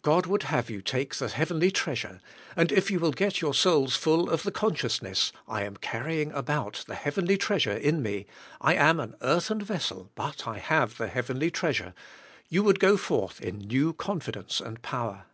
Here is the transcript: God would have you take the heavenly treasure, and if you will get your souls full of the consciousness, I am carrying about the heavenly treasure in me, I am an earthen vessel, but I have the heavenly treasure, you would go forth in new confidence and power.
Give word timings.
God 0.00 0.24
would 0.24 0.44
have 0.44 0.70
you 0.70 0.80
take 0.80 1.16
the 1.16 1.28
heavenly 1.28 1.70
treasure, 1.70 2.22
and 2.56 2.72
if 2.72 2.90
you 2.90 2.98
will 2.98 3.12
get 3.12 3.42
your 3.42 3.52
souls 3.52 3.96
full 3.96 4.30
of 4.30 4.42
the 4.42 4.50
consciousness, 4.50 5.30
I 5.46 5.62
am 5.64 5.76
carrying 5.76 6.32
about 6.32 6.84
the 6.86 6.94
heavenly 6.94 7.36
treasure 7.36 7.76
in 7.76 8.00
me, 8.00 8.24
I 8.62 8.72
am 8.76 8.98
an 8.98 9.16
earthen 9.20 9.60
vessel, 9.60 10.10
but 10.14 10.46
I 10.48 10.56
have 10.58 10.96
the 10.96 11.08
heavenly 11.08 11.50
treasure, 11.50 11.92
you 12.48 12.62
would 12.62 12.80
go 12.80 12.96
forth 12.96 13.42
in 13.42 13.58
new 13.58 13.92
confidence 13.92 14.58
and 14.60 14.80
power. 14.80 15.26